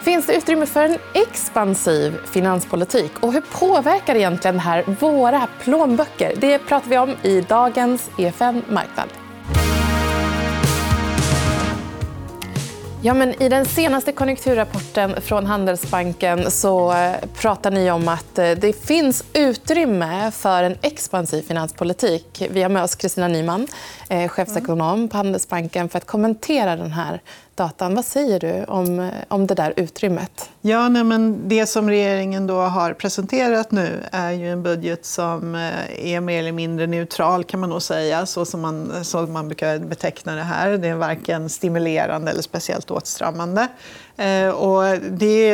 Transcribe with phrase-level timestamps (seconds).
[0.00, 3.12] Finns det utrymme för en expansiv finanspolitik?
[3.20, 6.32] Och hur påverkar egentligen det här våra plånböcker?
[6.36, 9.08] Det pratar vi om i dagens EFN Marknad.
[13.02, 18.50] Ja, men I den senaste konjunkturrapporten från Handelsbanken så eh, pratar ni om att eh,
[18.50, 22.42] det finns utrymme för en expansiv finanspolitik.
[22.50, 23.66] Vi har med oss Kristina Nyman,
[24.08, 27.20] eh, chefsekonom på Handelsbanken för att kommentera den här
[27.60, 27.94] datan.
[27.94, 30.50] Vad säger du om, om det där utrymmet?
[30.60, 35.54] Ja, nej, men det som regeringen då har presenterat nu är ju en budget som
[35.54, 38.26] eh, är mer eller mindre neutral, kan man nog säga.
[38.26, 40.70] Så som man, så man brukar beteckna det här.
[40.70, 43.68] Det är varken stimulerande eller speciellt åtstramande.
[44.20, 45.50] Eh, och det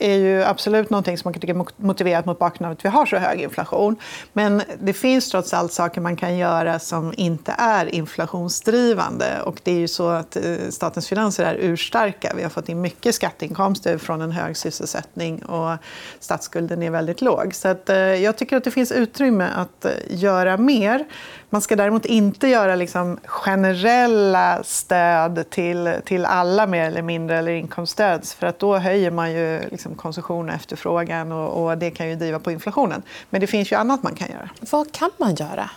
[0.00, 2.88] är ju absolut någonting som man kan tycka är motiverat mot bakgrund av att vi
[2.88, 3.96] har så hög inflation.
[4.32, 9.42] Men det finns trots allt saker man kan göra som inte är inflationsdrivande.
[9.44, 12.32] Och det är ju så att eh, statens finanser är urstarka.
[12.36, 15.76] Vi har fått in mycket skatteinkomster från en hög sysselsättning och
[16.20, 17.54] statsskulden är väldigt låg.
[17.54, 21.04] Så att, eh, jag tycker att det finns utrymme att göra mer.
[21.50, 27.52] Man ska däremot inte göra liksom generella stöd till, till alla mer eller mindre eller
[27.52, 28.09] inkomststöd.
[28.18, 32.16] För att då höjer man ju liksom konsumtion och efterfrågan och, och det kan ju
[32.16, 33.02] driva på inflationen.
[33.30, 34.50] Men det finns ju annat man kan göra.
[34.60, 35.70] Vad kan man göra?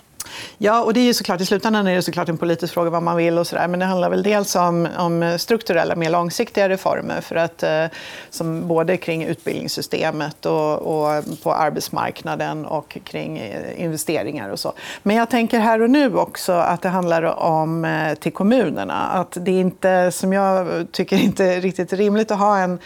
[0.57, 3.03] Ja, och det är ju såklart, I slutändan är det såklart en politisk fråga vad
[3.03, 3.37] man vill.
[3.37, 7.35] och så där, Men det handlar väl dels om, om strukturella, mer långsiktiga reformer för
[7.35, 7.85] att, eh,
[8.29, 14.49] som både kring utbildningssystemet och, och, på arbetsmarknaden och kring eh, investeringar.
[14.49, 14.73] och så.
[15.03, 18.93] Men jag tänker här och nu också att det handlar om eh, till kommunerna.
[18.93, 22.79] Att det är inte, som jag tycker inte riktigt rimligt att ha en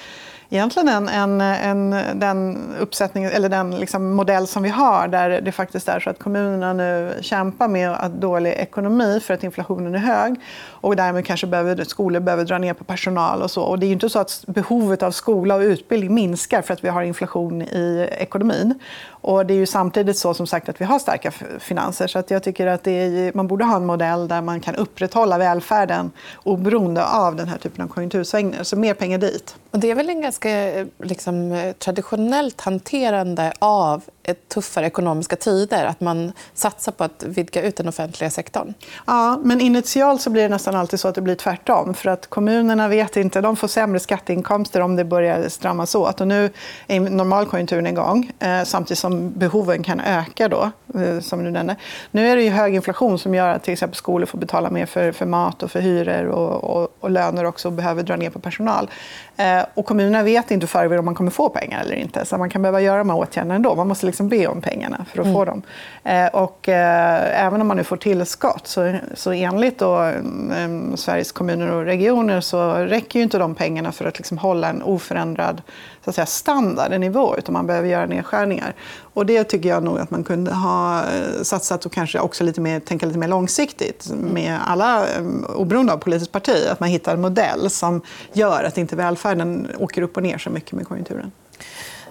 [0.50, 5.52] egentligen en, en, en, den, uppsättning, eller den liksom modell som vi har där det
[5.52, 10.00] faktiskt är så att kommunerna nu kämpar med att dålig ekonomi för att inflationen är
[10.00, 13.42] hög och därmed kanske behöver, skolor behöver dra ner på personal.
[13.42, 13.64] och så.
[13.64, 16.89] Och det är inte så att behovet av skola och utbildning minskar för att vi
[16.89, 18.80] har inflation i ekonomin.
[19.22, 22.08] Och det är ju samtidigt så som sagt att vi har starka finanser.
[22.08, 25.38] Så att jag tycker att är, man borde ha en modell där man kan upprätthålla
[25.38, 26.11] välfärden
[26.43, 28.64] oberoende av den här typen av konjunktursvängningar.
[28.64, 29.55] Så mer pengar dit.
[29.72, 34.03] Och det är väl en ganska eh, liksom, eh, traditionellt hanterande av
[34.33, 38.73] tuffare ekonomiska tider att man satsar på att vidga ut den offentliga sektorn?
[39.08, 41.93] Ja, men initialt så blir det nästan alltid så att det blir tvärtom.
[41.93, 46.21] För att kommunerna vet inte, de får sämre skatteinkomster om det börjar stramas åt.
[46.21, 46.49] Och nu
[46.87, 50.48] är normalkonjunkturen igång, eh, samtidigt som behoven kan öka.
[50.48, 51.76] Då, eh, som du nämnde.
[52.11, 54.86] Nu är det ju hög inflation som gör att till exempel skolor får betala mer
[54.86, 58.30] för, för mat och för hyror och, och, och löner också och behöver dra ner
[58.30, 58.89] på personal.
[59.37, 62.26] Eh, och kommunerna vet inte förväg om man kommer få pengar eller inte.
[62.26, 63.76] Så man kan behöva göra de här åtgärderna ändå.
[63.76, 65.36] Man måste liksom be om pengarna för att mm.
[65.36, 65.61] få dem.
[66.04, 71.32] Eh, och, eh, även om man nu får tillskott så, så enligt då, eh, Sveriges
[71.32, 75.61] kommuner och regioner så räcker ju inte de pengarna för att liksom hålla en oförändrad
[76.04, 78.73] så att säga, standard, en nivå, utan man behöver göra nedskärningar.
[79.00, 82.61] Och det tycker jag nog att man kunde ha eh, satsat och kanske också lite
[82.61, 87.14] mer, tänka lite mer långsiktigt med alla, eh, oberoende av politiskt parti, att man hittar
[87.14, 88.02] en modell som
[88.34, 91.32] gör att inte välfärden åker upp och ner så mycket med konjunkturen.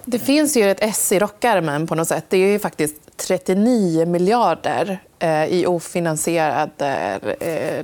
[0.09, 2.25] Det finns ju ett S i rockärmen på något sätt.
[2.29, 7.21] Det är ju faktiskt 39 miljarder eh, i ofinansierade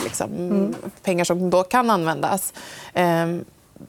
[0.04, 0.74] liksom, mm.
[1.02, 2.52] pengar som då kan användas.
[2.94, 3.44] Ehm,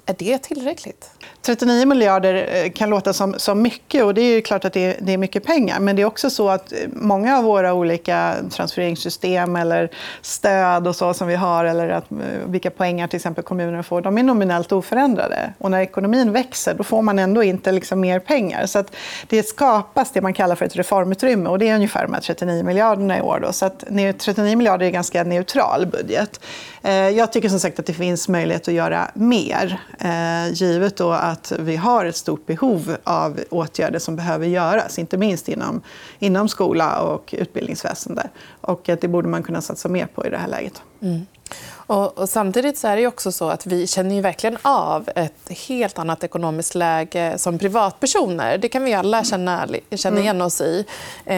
[0.06, 1.10] är det tillräckligt?
[1.46, 4.04] 39 miljarder eh, kan låta som, som mycket.
[4.04, 5.80] och Det är klart att det är, det är, mycket pengar.
[5.80, 9.90] Men det är också så att eh, många av våra olika transfereringssystem eller
[10.22, 14.02] stöd och så som vi har eller att, eh, vilka poängar till exempel kommunerna får,
[14.02, 15.54] de är nominellt oförändrade.
[15.58, 18.66] Och när ekonomin växer då får man ändå inte liksom mer pengar.
[18.66, 18.96] Så att
[19.28, 21.50] det skapas det man kallar för ett reformutrymme.
[21.50, 23.40] och Det är ungefär de här 39 miljarderna i år.
[23.40, 23.54] Då.
[23.54, 23.84] Så att
[24.20, 26.40] 39 miljarder är en ganska neutral budget.
[27.16, 29.80] Jag tycker som sagt att det finns möjlighet att göra mer
[30.54, 35.50] givet då att vi har ett stort behov av åtgärder som behöver göras, inte minst
[35.50, 35.82] inom,
[36.20, 38.30] inom skola och utbildningsväsende.
[38.62, 40.82] Och att det borde man kunna satsa mer på i det här läget.
[41.02, 41.26] Mm.
[41.88, 45.50] Och, och, samtidigt så är det också så att vi känner ju verkligen av ett
[45.68, 48.58] helt annat ekonomiskt läge som privatpersoner.
[48.58, 50.86] Det kan vi alla känna, känna igen oss i.
[51.26, 51.36] Eh,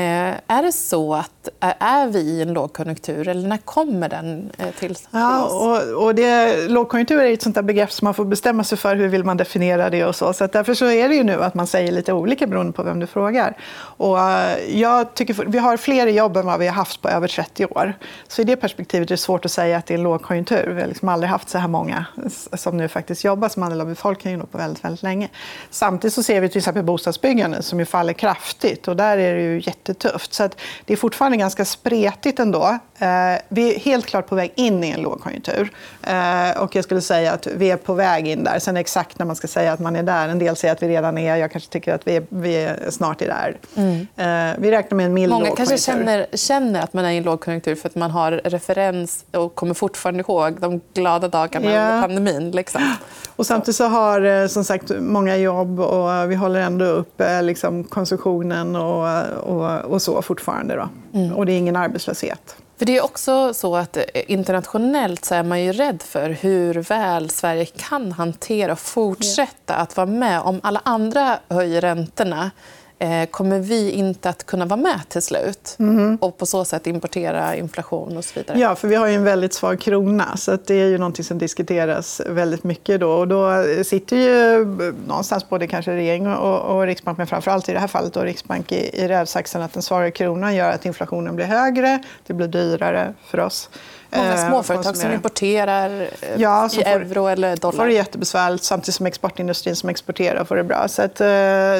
[0.47, 4.95] är det så att är vi i en lågkonjunktur eller när kommer den eh, till,
[4.95, 8.63] till ja, och, och det, lågkonjunktur är ett sånt där begrepp som man får bestämma
[8.63, 10.05] sig för hur vill man definiera det.
[10.05, 10.33] och så.
[10.33, 12.99] så därför så är det ju nu att man säger lite olika beroende på vem
[12.99, 13.57] du frågar.
[13.97, 17.27] Och, uh, jag tycker, vi har fler jobb än vad vi har haft på över
[17.27, 17.93] 30 år.
[18.27, 20.67] Så i det perspektivet är det svårt att säga att det är lågkonjunktur.
[20.67, 22.05] Vi har liksom aldrig haft så här många
[22.53, 25.29] som nu faktiskt jobbar som andel av befolkningen på väldigt, väldigt länge.
[25.69, 29.41] Samtidigt så ser vi till exempel bostadsbyggande som ju faller kraftigt och där är det
[29.41, 30.33] ju jättetufft.
[30.33, 30.49] Så
[30.85, 32.79] det är fortfarande ganska spretigt ändå.
[32.99, 35.69] Eh, vi är helt klart på väg in i en lågkonjunktur.
[36.03, 38.59] Eh, och jag skulle säga att vi är på väg in där.
[38.59, 40.29] Sen exakt när man ska säga att man är där.
[40.29, 41.35] En del säger att vi redan är.
[41.35, 43.57] Jag kanske tycker att vi är, vi är snart är där.
[43.75, 44.07] Mm.
[44.15, 47.23] Eh, vi räknar med en mild Många kanske känner, känner att man är i en
[47.23, 51.81] lågkonjunktur för att man har referens och kommer fortfarande ihåg de glada dagarna ja.
[51.81, 52.51] under pandemin.
[52.51, 52.81] Liksom.
[53.35, 58.75] Och samtidigt så har som sagt många jobb och vi håller ändå upp liksom, konsumtionen
[58.75, 59.07] och,
[59.43, 60.75] och, och så fortfarande.
[60.75, 60.89] Då.
[61.19, 61.33] Mm.
[61.33, 62.55] Och det är ingen arbetslöshet.
[62.77, 66.73] För Det är också så att eh, internationellt så är man ju rädd för hur
[66.73, 70.41] väl Sverige kan hantera och fortsätta att vara med.
[70.41, 72.51] Om alla andra höjer räntorna
[72.99, 75.54] Eh, kommer vi inte att kunna vara med till slut?
[75.79, 76.17] Mm.
[76.21, 78.59] och på så sätt importera inflation och så vidare.
[78.59, 80.37] Ja, för vi har ju en väldigt svag krona.
[80.37, 82.99] så det är ju någonting som diskuteras väldigt mycket.
[82.99, 83.11] Då.
[83.11, 84.65] Och då sitter ju
[85.07, 88.21] någonstans både kanske regering och, och Riksbank, men framför allt i det här fallet då,
[88.21, 92.03] Riksbank i, i rävsaxen att den svaga kronan gör att inflationen blir högre.
[92.27, 93.69] Det blir dyrare för oss.
[94.15, 96.07] Många eh, småföretag som importerar eh,
[96.37, 97.77] ja, i euro eller dollar.
[97.77, 100.87] får det jättebesvärligt samtidigt som exportindustrin som exporterar får det bra.
[100.87, 101.27] Så att, eh,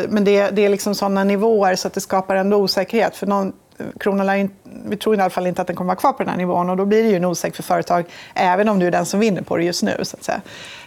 [0.09, 3.15] men det, det är liksom såna nivåer så att det skapar ändå osäkerhet.
[3.15, 3.53] För någon,
[3.99, 6.17] kronan lär inte vi tror i alla fall inte att den kommer att vara kvar
[6.17, 6.69] på den här nivån.
[6.69, 9.19] Och då blir det ju en osäker för företag, även om du är den som
[9.19, 9.99] vinner på det just nu.
[10.03, 10.41] Så att säga.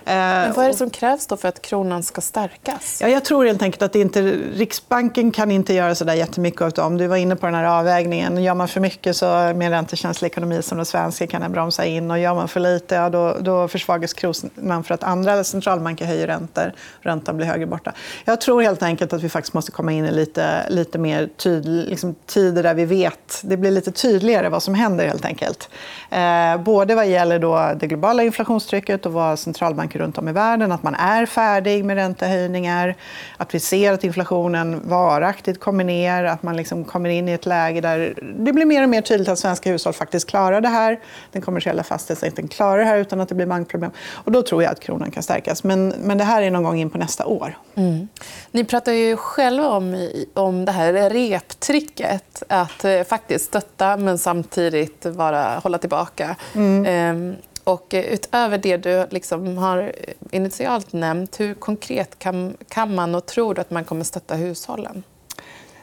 [0.05, 2.99] Men vad är det som krävs då för att kronan ska stärkas?
[3.03, 4.21] Ja, jag tror helt enkelt att inte,
[4.55, 6.97] Riksbanken kan inte göra så där jättemycket av dem.
[6.97, 8.43] Du var inne på den här avvägningen.
[8.43, 11.85] Gör man för mycket så, med en räntekänslig ekonomi som den svenska kan den bromsa
[11.85, 12.11] in.
[12.11, 16.27] Och gör man för lite ja, då, då försvagas kronan för att andra centralbanker höjer
[16.27, 16.73] räntor.
[17.01, 17.93] Räntan blir högre borta.
[18.25, 21.89] Jag tror helt enkelt att vi faktiskt måste komma in i lite, lite mer tydlig,
[21.89, 23.41] liksom, tider där vi vet.
[23.43, 25.07] Det blir lite tydligare vad som händer.
[25.07, 25.69] helt enkelt.
[26.11, 30.73] Eh, både vad gäller då det globala inflationstrycket och vad centralbanker runt om i världen.
[30.73, 32.95] Att man är färdig med räntehöjningar.
[33.37, 36.25] Att vi ser att inflationen varaktigt kommer ner.
[36.25, 39.29] Att man liksom kommer in i ett läge där det blir mer och mer tydligt
[39.29, 41.01] att svenska hushåll faktiskt klarar det här.
[41.33, 43.91] Den kommersiella fastighetssektorn klarar det här utan att det blir bankproblem.
[44.13, 45.65] Och då tror jag att kronan kan stärkas.
[45.65, 47.59] Men, men det här är någon gång in på nästa år.
[47.75, 48.09] Mm.
[48.51, 52.43] Ni pratar ju själva om, om det här reptricket.
[52.49, 56.37] Att eh, faktiskt stötta men samtidigt vara, hålla tillbaka.
[56.55, 56.87] Mm.
[56.87, 59.93] Ehm, och utöver det du liksom har
[60.31, 65.03] initialt nämnt, hur konkret kan, kan man och tror du att man kommer stötta hushållen?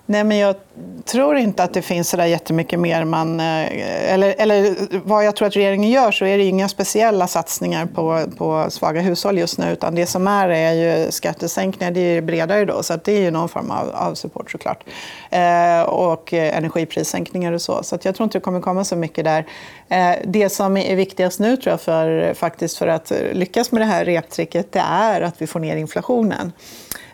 [0.08, 0.56] Nej, men jag
[1.06, 3.40] tror inte att det finns så där jättemycket mer man...
[3.40, 7.86] Eh, eller, eller vad jag tror att regeringen gör så är det inga speciella satsningar
[7.86, 9.72] på, på svaga hushåll just nu.
[9.72, 11.92] Utan det som är är ju skattesänkningar.
[11.92, 14.84] Det är bredare då, så det är ju någon form av, av support såklart.
[15.30, 17.84] Eh, och energiprissänkningar och så.
[17.84, 19.46] Så jag tror inte det kommer komma så mycket där.
[19.90, 23.86] Eh, det som är viktigast nu tror jag för, faktiskt för att lyckas med det
[23.86, 26.52] här reptricket det är att vi får ner inflationen.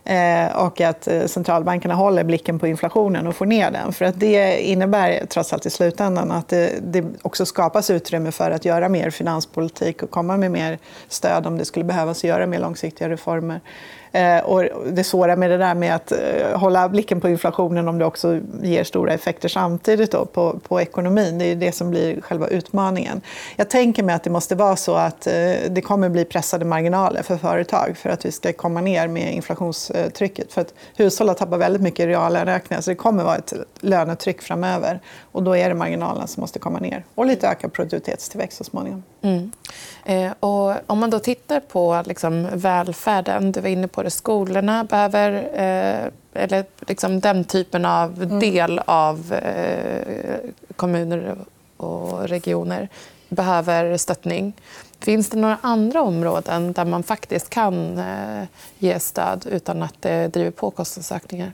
[0.03, 3.93] Eh, och att eh, centralbankerna håller blicken på inflationen och får ner den.
[3.93, 8.51] För att det innebär trots allt i slutändan att det, det också skapas utrymme för
[8.51, 12.59] att göra mer finanspolitik och komma med mer stöd om det skulle behövas göra mer
[12.59, 13.61] långsiktiga reformer.
[14.11, 16.19] Eh, och det svåra med det där med att eh,
[16.55, 21.37] hålla blicken på inflationen om det också ger stora effekter samtidigt då på, på ekonomin,
[21.37, 23.21] det är det som blir själva utmaningen.
[23.55, 25.33] Jag tänker mig att det måste vara så att eh,
[25.69, 30.53] det kommer bli pressade marginaler för företag för att vi ska komma ner med inflationstrycket.
[30.53, 34.41] För att hushåll har tappat väldigt mycket i reallöneökningar så det kommer vara ett lönetryck
[34.41, 34.99] framöver.
[35.31, 37.03] Och då är det marginalerna som måste komma ner.
[37.15, 39.03] Och lite ökad produktivitetstillväxt så småningom.
[39.21, 39.51] Mm.
[40.05, 44.83] Eh, och om man då tittar på liksom, välfärden, du var inne på det, skolorna
[44.83, 48.39] behöver eh, eller liksom den typen av mm.
[48.39, 50.37] del av eh,
[50.75, 51.35] kommuner
[51.77, 52.89] och regioner
[53.29, 54.53] behöver stöttning.
[54.99, 58.43] Finns det några andra områden där man faktiskt kan eh,
[58.77, 61.53] ge stöd utan att det driver på kostnadsökningar?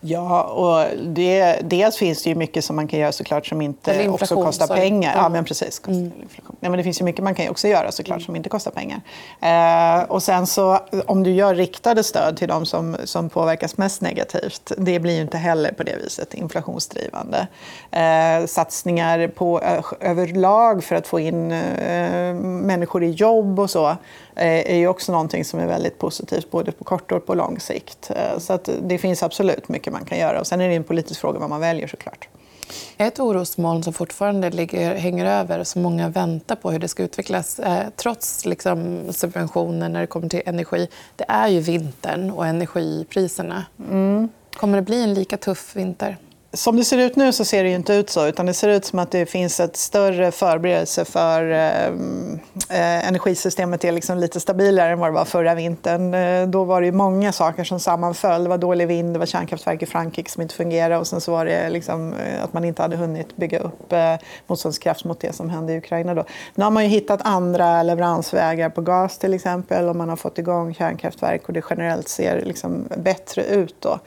[0.00, 4.08] Ja, och det, dels finns det ju mycket som man kan göra såklart som inte
[4.08, 4.80] också kostar sorry.
[4.80, 5.12] pengar.
[5.16, 5.82] Ja, men precis.
[5.86, 6.12] Mm.
[6.60, 8.26] Nej, men det finns ju mycket man kan också göra såklart mm.
[8.26, 9.00] som inte kostar pengar.
[9.40, 14.00] Eh, och sen så om du gör riktade stöd till de som, som påverkas mest
[14.00, 17.46] negativt, det blir ju inte heller på det viset inflationsdrivande.
[17.90, 23.96] Eh, satsningar på eh, överlag för att få in eh, människor i jobb och så
[24.38, 27.60] Eh, är ju också någonting som är väldigt positivt både på kort och på lång
[27.60, 28.10] sikt.
[28.10, 30.40] Eh, så det finns absolut mycket man kan göra.
[30.40, 32.28] Och sen är det en politisk fråga vad man väljer såklart.
[32.96, 37.02] Ett orosmoln som fortfarande ligger, hänger över och som många väntar på hur det ska
[37.02, 42.46] utvecklas eh, trots liksom, subventioner när det kommer till energi det är ju vintern och
[42.46, 43.64] energipriserna.
[43.90, 44.28] Mm.
[44.56, 46.16] Kommer det bli en lika tuff vinter?
[46.52, 48.26] Som det ser ut nu så ser det inte ut så.
[48.26, 51.86] Utan det ser ut som att det finns ett större förberedelse för eh,
[52.70, 56.14] eh energisystemet är liksom lite stabilare än vad det var förra vintern.
[56.14, 58.42] Eh, då var det många saker som sammanföll.
[58.42, 61.32] Det var dålig vind, det var kärnkraftverk i Frankrike som inte fungerade och sen så
[61.32, 64.14] var det liksom, eh, att man inte hade hunnit bygga upp eh,
[64.46, 66.14] motståndskraft mot det som hände i Ukraina.
[66.14, 66.24] Då.
[66.54, 70.38] Nu har man ju hittat andra leveransvägar på gas till exempel och man har fått
[70.38, 73.74] igång kärnkraftverk och det generellt ser liksom bättre ut.
[73.80, 73.98] Då.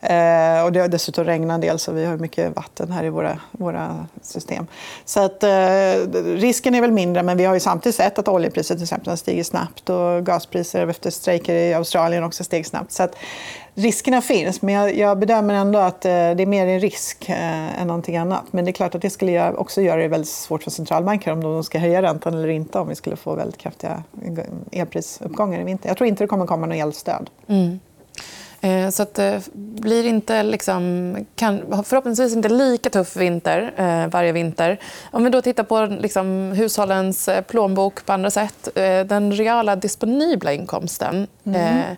[0.00, 3.10] Eh, och det har dessutom regnat en del så vi har mycket vatten här i
[3.10, 4.66] våra, våra system.
[5.04, 5.48] Så att, eh,
[6.24, 9.16] risken är väl mindre men vi har ju samtidigt sett att oljepriset till exempel har
[9.16, 12.92] stigit snabbt och gaspriser efter strejker i Australien också steg snabbt.
[12.92, 13.16] Så att,
[13.76, 17.80] riskerna finns men jag, jag bedömer ändå att eh, det är mer en risk eh,
[17.80, 18.44] än någonting annat.
[18.50, 21.40] Men det är klart att det skulle också göra det väldigt svårt för centralbanker om
[21.40, 25.64] de ska höja räntan eller inte om vi skulle få väldigt kraftiga eh, elprisuppgångar i
[25.64, 25.88] vinter.
[25.88, 27.30] Jag tror inte det kommer komma något elstöd.
[27.46, 27.80] Mm.
[28.66, 34.06] Eh, så att det eh, blir inte, liksom, kan, förhoppningsvis inte lika tuff vinter eh,
[34.06, 34.80] varje vinter.
[35.10, 38.68] Om vi då tittar på liksom, hushållens eh, plånbok på andra sätt.
[38.74, 41.26] Eh, den reala disponibla inkomsten.
[41.44, 41.60] Mm.
[41.60, 41.96] Eh,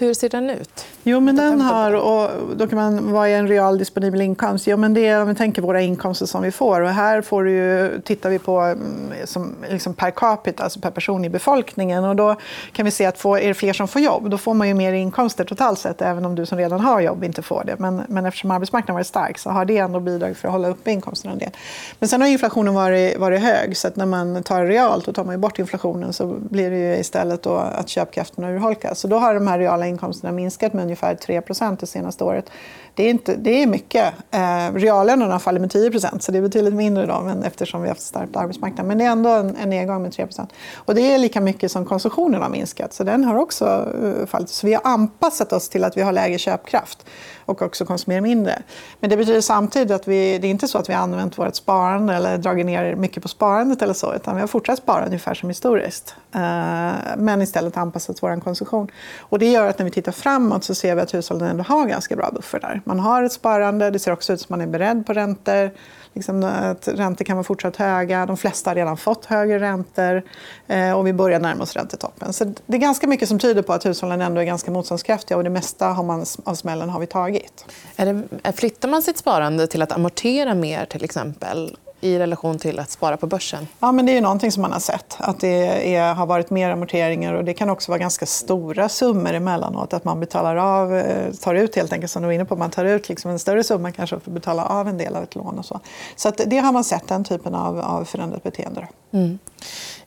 [0.00, 0.84] hur ser den ut?
[1.02, 4.66] Jo, men den har, och då kan man, vad är en real disponibel inkomst?
[4.66, 6.80] Jo, men det är om vi tänker våra inkomster som vi får.
[6.80, 11.24] Och här får ju, tittar vi på mm, som, liksom per capita, alltså per person
[11.24, 12.04] i befolkningen.
[12.04, 12.36] Och då
[12.72, 14.74] kan vi se att får, är det fler som får jobb, då får man ju
[14.74, 17.76] mer inkomster totalt sett, även om du som redan har jobb inte får det.
[17.78, 20.90] Men, men eftersom arbetsmarknaden varit stark så har det ändå bidragit för att hålla uppe
[20.90, 21.50] inkomsterna en del.
[21.98, 25.24] Men sen har inflationen varit, varit hög, så att när man tar realt och tar
[25.24, 29.00] man bort inflationen så blir det ju istället att köpkraften urholkas.
[29.00, 32.50] Så då har de här reala inkomsterna minskat med ungefär 3% det senaste året.
[33.00, 34.14] Det är, inte, det är mycket.
[34.30, 37.94] Eh, reallönerna fallit med 10% så det är betydligt mindre idag men eftersom vi har
[37.94, 38.86] haft stark arbetsmarknad.
[38.86, 41.84] Men det är ändå en, en nedgång med 3% Och Det är lika mycket som
[41.84, 44.48] konsumtionen har minskat, så den har också uh, fallit.
[44.48, 47.06] Så vi har anpassat oss till att vi har lägre köpkraft
[47.50, 48.62] och också konsumerar mindre.
[49.00, 51.54] Men det betyder samtidigt att vi, det är inte så att vi har använt vårt
[51.54, 55.34] sparande eller dragit ner mycket på sparandet eller så, utan vi har fortsatt spara ungefär
[55.34, 56.14] som historiskt.
[56.34, 56.40] Eh,
[57.16, 58.90] men istället anpassat vår konsumtion.
[59.20, 61.86] Och det gör att när vi tittar framåt så ser vi att hushållen ändå har
[61.86, 62.82] ganska bra buffertar.
[62.90, 65.70] Man har ett sparande, det ser också ut som man är beredd på räntor
[66.14, 68.26] liksom att räntor kan vara fortsatt höga.
[68.26, 70.22] De flesta har redan fått högre räntor
[70.66, 72.32] eh, och vi börjar närma oss räntetoppen.
[72.32, 75.44] Så det är ganska mycket som tyder på att hushållen ändå är ganska motståndskraftiga och
[75.44, 77.64] det mesta har man, av smällen har vi tagit.
[77.96, 81.76] Är det, flyttar man sitt sparande till att amortera mer till exempel?
[82.00, 83.68] I relation till att spara på börsen?
[83.80, 85.16] Ja, men det är någonting som man har sett.
[85.18, 87.34] Att det är, har varit mer amorteringar.
[87.34, 89.92] och Det kan också vara ganska stora summor emellanåt.
[89.92, 92.56] Att man betalar av, eh, tar ut helt enkelt, som du var inne på.
[92.56, 95.22] Man tar ut liksom en större summa kanske för att betala av en del av
[95.22, 95.58] ett lån.
[95.58, 95.80] Och så
[96.16, 98.88] så att det har man sett, den typen av, av förändrat beteende.
[99.12, 99.38] Mm.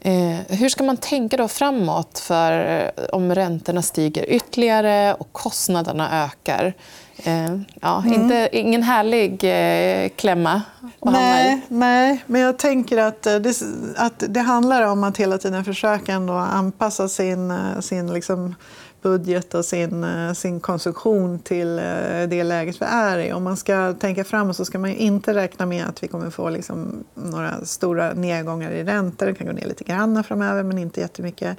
[0.06, 6.26] Eh, hur ska man tänka då framåt för eh, om räntorna stiger ytterligare och kostnaderna
[6.26, 6.74] ökar?
[7.18, 8.22] Eh, ja, mm.
[8.22, 10.62] inte, ingen härlig eh, klämma
[11.00, 13.62] att nej, nej, men jag tänker att det,
[13.96, 18.56] att det handlar om att hela tiden försöka ändå anpassa sin, sin liksom
[19.04, 21.84] budget och sin, eh, sin konsumtion till eh,
[22.28, 23.34] det läget vi är i.
[23.34, 26.50] Om man ska tänka framåt så ska man inte räkna med att vi kommer få
[26.50, 29.26] liksom några stora nedgångar i räntor.
[29.26, 31.58] Det kan gå ner lite grann framöver, men inte jättemycket.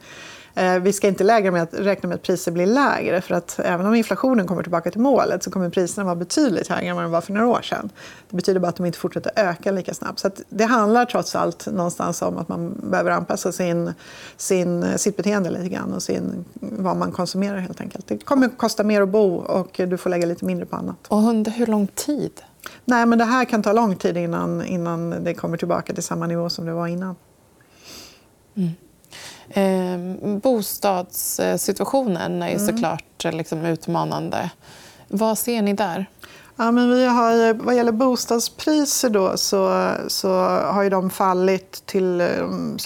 [0.55, 3.21] Eh, vi ska inte lägga med att räkna med att priser blir lägre.
[3.21, 6.89] För att även om inflationen kommer tillbaka till målet så kommer priserna vara betydligt högre
[6.89, 7.91] än vad de var för några år sedan.
[8.31, 10.19] Det betyder bara att de inte fortsätter öka lika snabbt.
[10.19, 13.93] Så det handlar trots allt någonstans om att man behöver anpassa sin,
[14.37, 18.07] sin, sitt beteende lite grann och sin, vad man konsumerar helt enkelt.
[18.07, 20.97] Det kommer att kosta mer att bo och du får lägga lite mindre på annat.
[21.09, 22.41] Och under hur lång tid?
[22.85, 26.27] Nej, men det här kan ta lång tid innan, innan det kommer tillbaka till samma
[26.27, 27.17] nivå som det var innan.
[28.55, 28.71] Mm.
[29.51, 29.99] Eh,
[30.43, 32.67] bostadssituationen är ju mm.
[32.67, 34.51] såklart liksom utmanande.
[35.09, 36.07] Vad ser ni där?
[36.57, 42.21] Ja, men vi har, vad gäller bostadspriser då, så, så har ju de fallit till...
[42.21, 42.79] Um,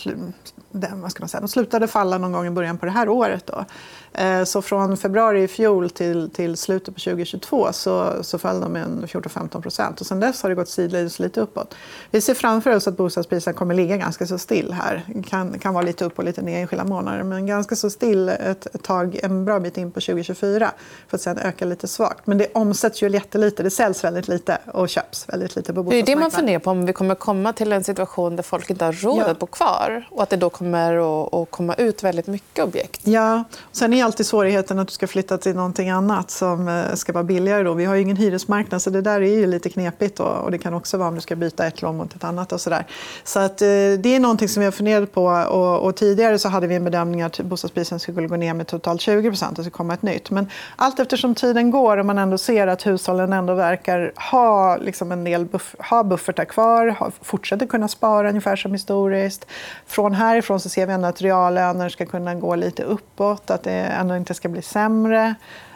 [0.72, 3.46] vad ska man säga, de slutade falla någon gång i början på det här året.
[3.46, 3.64] Då.
[4.12, 8.72] Eh, så från februari i fjol till, till slutet på 2022 så, så föll de
[8.72, 10.06] med 14-15 procent.
[10.06, 11.75] Sen dess har det gått sidledes lite uppåt.
[12.10, 15.02] Vi ser framför oss att bostadspriserna kommer ligga ganska så still här.
[15.06, 18.28] Det kan, kan vara lite upp och lite ner enskilda månader men ganska så still
[18.28, 20.70] ett, ett tag, en bra bit in på 2024
[21.08, 22.26] för att sen öka lite svagt.
[22.26, 23.57] Men det omsätts ju jättelite.
[23.62, 26.04] Det säljs väldigt lite och köps väldigt lite på bostadsmarknaden.
[26.04, 28.70] Det är det man funderar på om vi kommer komma till en situation där folk
[28.70, 29.30] inte har råd ja.
[29.30, 33.00] att bo kvar och att det då kommer att, att komma ut väldigt mycket objekt.
[33.04, 37.12] Ja, sen är alltid svårigheten att du ska flytta till någonting annat som eh, ska
[37.12, 37.62] vara billigare.
[37.62, 37.74] Då.
[37.74, 40.16] Vi har ju ingen hyresmarknad så det där är ju lite knepigt.
[40.16, 40.24] Då.
[40.24, 42.52] Och det kan också vara om du ska byta ett lån mot ett annat.
[42.52, 42.86] och Så, där.
[43.24, 45.24] så att, eh, det är någonting som vi har funderat på.
[45.26, 49.00] Och, och, tidigare så hade vi en bedömning att bostadspriserna skulle gå ner med totalt
[49.00, 50.30] 20 procent och så komma ett nytt.
[50.30, 55.12] Men allt eftersom tiden går och man ändå ser att hushållen ändå verkar ha liksom
[55.12, 59.46] en del buff ha buffertar kvar, ha, fortsätter kunna spara ungefär som historiskt.
[59.86, 63.72] Från härifrån så ser vi ändå att reallöner ska kunna gå lite uppåt, att det
[63.72, 65.34] ändå inte ska bli sämre.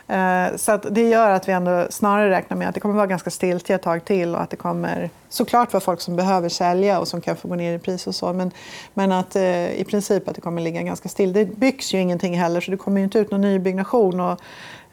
[0.09, 3.31] Eh, så det gör att vi ändå snarare räknar med att det kommer vara ganska
[3.31, 7.09] stiltje ett tag till och att det kommer såklart vara folk som behöver sälja och
[7.09, 8.33] som kan få gå ner i pris och så.
[8.33, 8.51] Men,
[8.95, 11.33] men att eh, i princip att det kommer ligga ganska still.
[11.33, 14.21] Det byggs ju ingenting heller så det kommer ju inte ut någon nybyggnation.
[14.21, 14.41] Och,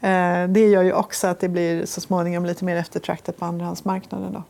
[0.00, 4.32] Eh, det gör ju också att det blir så småningom lite mer eftertraktat på andrahandsmarknaden.
[4.32, 4.42] Då.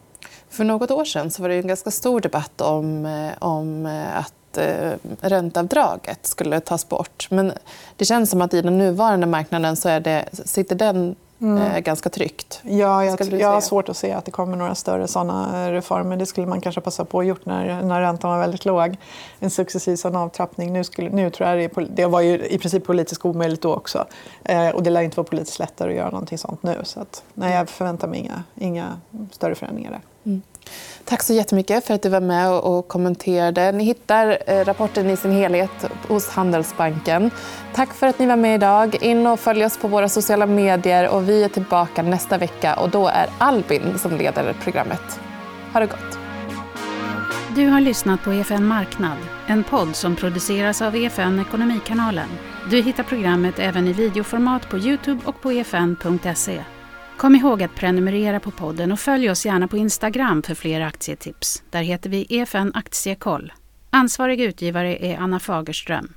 [0.49, 4.19] För något år sedan så var det en ganska stor debatt om, eh, om eh,
[4.19, 7.27] att eh, ränteavdraget skulle tas bort.
[7.31, 7.53] Men
[7.97, 11.63] det känns som att i den nuvarande marknaden så är det, sitter den Mm.
[11.63, 12.61] Eh, ganska tryggt.
[12.63, 16.17] Ja, jag, jag har svårt att se att det kommer några större såna eh, reformer.
[16.17, 18.97] Det skulle man kanske passa på att gjort när, när räntan var väldigt låg.
[19.39, 20.73] En successiv sån avtrappning.
[20.73, 24.07] Nu, skulle, nu tror jag det, det var ju i princip politiskt omöjligt då också.
[24.45, 26.77] Eh, och det lär inte vara politiskt lättare att göra någonting sånt nu.
[26.83, 30.01] Så att, nej, jag förväntar mig inga, inga större förändringar där.
[31.05, 33.73] Tack så jättemycket för att du var med och kommenterade.
[33.73, 35.71] Ni hittar eh, rapporten i sin helhet
[36.09, 37.31] hos Handelsbanken.
[37.75, 38.97] Tack för att ni var med idag.
[39.01, 41.09] In och följ oss på våra sociala medier.
[41.09, 42.75] och Vi är tillbaka nästa vecka.
[42.75, 45.21] och Då är Albin som leder programmet.
[45.73, 46.19] Ha det gott.
[47.55, 52.29] Du har lyssnat på EFN Marknad, en podd som produceras av EFN Ekonomikanalen.
[52.71, 56.65] Du hittar programmet även i videoformat på Youtube och på efn.se.
[57.21, 61.63] Kom ihåg att prenumerera på podden och följ oss gärna på Instagram för fler aktietips.
[61.71, 63.53] Där heter vi EFN Aktiekoll.
[63.91, 66.15] Ansvarig utgivare är Anna Fagerström.